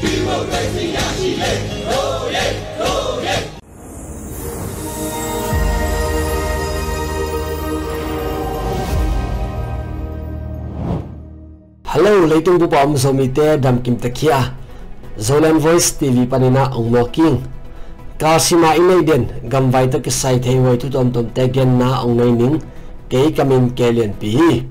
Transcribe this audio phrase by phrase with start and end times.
[0.00, 0.16] Hello,
[12.24, 14.56] leitung bu pom zomi te dam kim takia.
[15.20, 17.44] Zolan Voice TV panina ong mo king.
[18.16, 21.76] Kasima inay din gam vai to ki sai thei wai tu tom tom te gen
[21.76, 22.56] na ong nei ning
[23.12, 24.64] ke kamin ke len pi.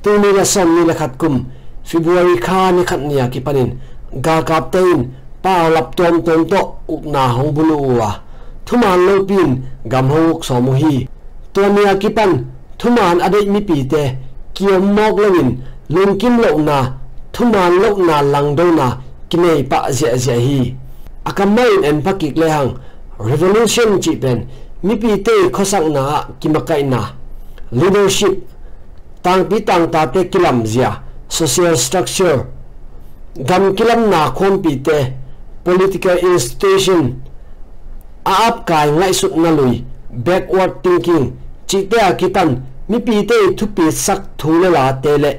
[0.00, 1.52] Tu ni la som ni la khat kum
[1.84, 3.76] February kha ni khat nia ki panin
[4.24, 5.00] ga kap tein
[5.42, 8.10] pa lap tom tom to uk na hong bulu wa.
[8.66, 9.50] Thuman lo pin
[9.90, 11.06] gam ho uk so mu hi.
[11.52, 12.32] Tu mia kipan,
[12.78, 14.02] thuman ade mi pi te
[14.54, 15.50] kiom mok lawin
[15.88, 16.78] lung kim lo na
[17.32, 18.96] thuman lo na lang do na
[19.28, 20.74] kinei pa zia zia hi
[21.24, 22.72] akamain en pakik le hang
[23.18, 24.38] revolution chi pen
[24.82, 26.02] mi pi te khosak na
[26.40, 27.00] kimakai na
[27.72, 28.34] leadership
[29.22, 30.90] tang pi tang ta te kilam zia
[31.28, 32.38] social structure
[33.38, 35.12] gam kilam na khom pi te,
[35.64, 37.22] political institution
[38.24, 43.26] a ap kai ngai sut na lui, backward thinking, chi te a kitan mi pi
[43.26, 45.32] te thu pi sak thu la la te le.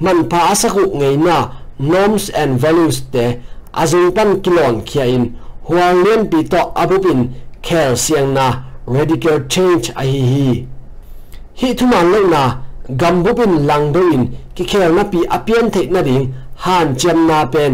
[0.00, 1.36] Man pha asaku ngei na,
[1.78, 3.24] norms and values te,
[3.72, 5.24] azung pan kilon khia in.
[5.68, 7.28] Huang lem pi to abupin
[7.62, 8.46] khel siang na,
[8.86, 10.66] radical change a hi hi.
[11.60, 12.42] Hi thuman lo na
[12.88, 14.22] gambupin langdoin
[14.54, 17.72] ki khel na pi apian the na ding han chem na pen,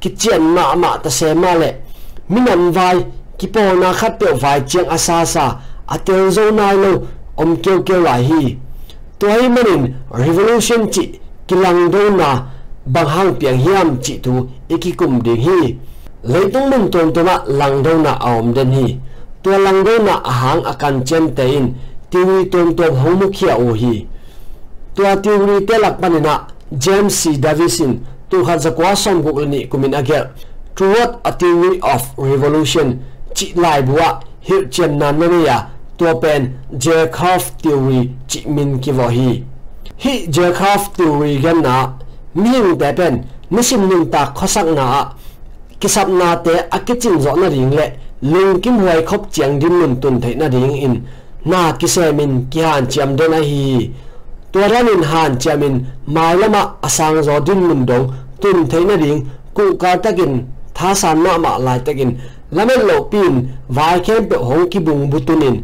[0.00, 1.70] ki chen na ma ta se ma le.
[2.32, 2.98] Minan vai,
[3.38, 5.44] ki po na khat pe vai chiang asa sa
[5.94, 6.92] atel zo na lo,
[7.36, 8.56] om kêu kêu lại hi.
[9.18, 11.04] Tôi manin, revolution chi
[11.48, 12.30] kilang do na,
[12.86, 14.32] bang hang piang hiam chi tu
[14.68, 15.74] e ikikum ding hi.
[16.22, 18.96] Leitung mun tom toma, lang do na aom den hi.
[19.42, 21.74] To lang do na hang akan chen te in
[22.10, 24.06] tiwi tom tom homu khia o hi.
[24.94, 26.34] To tiwi te lak panina
[26.78, 27.38] James C.
[27.38, 27.98] Davison
[28.30, 30.24] tu khan zakwa som guk ni kumin agel
[30.74, 33.02] toward a theory of revolution.
[33.34, 35.66] Chi lai bua hi chen nan na ya
[35.98, 39.42] to pen Jerkhoff theory chi min ki vo hi
[39.98, 41.98] hi Jerkhoff theory gan na
[42.34, 45.12] ming te pen, nisim ning ta khosak na,
[45.80, 47.86] kisap na te akichin zo na ring le,
[48.22, 50.94] ling kim huai khop chiang din nun tun thei na ring in.
[51.44, 53.90] Na kise min ki han chiam de na hi.
[54.52, 55.74] Tua ranin han chiam chiamin
[56.06, 58.06] mai lama asang zo din mun dong
[58.42, 59.16] ตุนเทนดิง
[59.56, 60.32] กูการตะกิน
[60.76, 62.10] ท่าสานมามาลายตะกิน
[62.54, 63.32] แล้วไม่หลบปีน
[63.76, 65.56] วายเข้มเปหงกิบุงบุตุนิน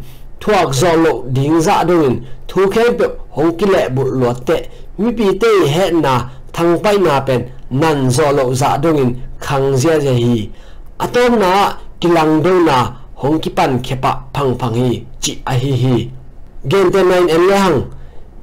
[0.43, 2.15] ทวกจอหลบดิงจะดงิน
[2.51, 3.01] ทูเข้มเป
[3.37, 4.57] หงกิเลบุหลวดเตะ
[5.01, 6.15] มีปีเตเฮนา
[6.57, 7.41] ทางไปนาเป็น
[7.83, 9.11] นันจอหลบจะดงิน
[9.47, 10.37] ขังเสียเจฮี
[11.01, 11.53] อตอมนา
[12.01, 12.79] กิลังดงนา
[13.21, 14.91] หงกิปันเขปะพังพังฮี
[15.23, 15.95] จิอฮีฮี
[16.69, 17.77] เกนเตนายเอ็นเลหัง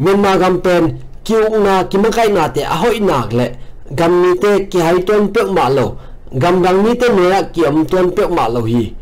[0.01, 0.83] เมียนมากำเป็น
[1.27, 3.47] กิวนากิมะไกนาเตอหอยนากเละ
[3.97, 5.85] gam ni te ki hai tuan pek ma lo.
[6.41, 8.93] Gam dang ni te ne ki am tuan pek ma lo hi.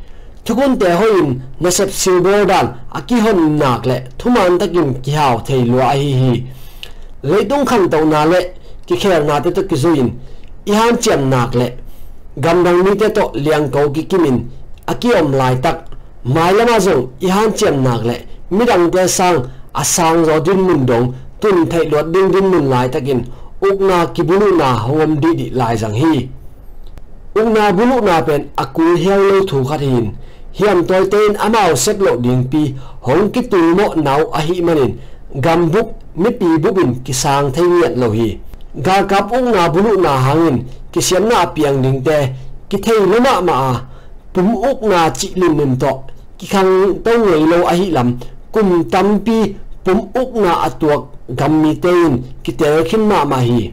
[0.45, 2.67] Thukun te hoin na sep silver dan,
[2.97, 6.11] aki hon nak le, thuman takin ki haw thei lo a hi.
[6.21, 6.43] Hi
[7.23, 8.39] leitung khan to na le,
[8.87, 10.09] ki kher na te to ki zuin.
[10.65, 11.67] I han chem nak le,
[12.43, 14.37] gam dang ni te to liang ko ki kimin
[14.91, 15.77] aki om lai tak,
[16.23, 18.15] mai lama zo, i han chem nak le
[18.49, 19.37] midang te sang
[19.73, 23.21] asang zo din mun dong, tun thei lo ding din mun lai takin
[23.61, 26.29] ukna kibulu na hom di di lai jang hi.
[27.35, 30.07] Ukna bulu na pen akul hiao lo thu khat hin.
[30.53, 34.61] Hiam toy ten amao set lo ding pi, hong ki tu mo nau a hi
[34.61, 34.97] manin.
[35.43, 38.37] Gam buk, mi pi bubin ki sang thai nghiat lo hi.
[38.85, 40.57] Ga kap ukna bulu na hangin,
[40.91, 42.17] ki siam na piang ding te,
[42.69, 43.81] ki thei lo ma ma
[44.33, 45.91] pum ukna chi lim nim to,
[46.37, 48.17] ki khang to ngei lo a hi lam.
[48.51, 51.01] Kum tam pi, pum ukna atuak
[51.37, 53.71] gam mi tein ki ter khin ma ma hi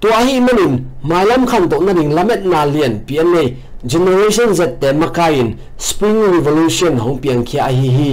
[0.00, 3.48] to a hi manin malam khan to na ding lamet na lian pian nei
[3.86, 8.12] generation z te makain spring revolution hong piang khia hi hi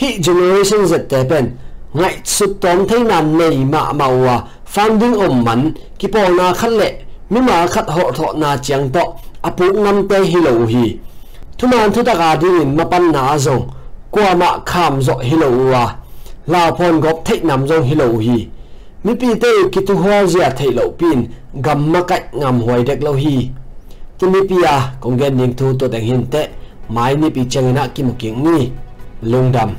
[0.00, 1.46] hi generation z te pen
[1.94, 5.60] ngai su tom thai na nei ma mawa funding om man
[5.98, 6.88] ki po na khat le
[7.30, 9.04] mi ma khat ho tho na chiang to
[9.48, 10.84] apu ngam te hi lo hi
[11.58, 13.64] thuman thu ta ga ding in mapan na zong
[14.10, 15.84] kwa ma kham zo hi lo wa
[16.46, 18.46] lao phần gop thai nam zong hi lo hi.
[19.04, 21.26] Mi pi te ki tu hoa zia thai lo pin
[21.62, 23.48] gam ma kat ngam hoi dek lo hi.
[24.18, 26.48] Tumi pia konggen à, ning thu to dang hin te
[26.88, 28.70] mai ni pi changina ki muking ni
[29.22, 29.70] lungdam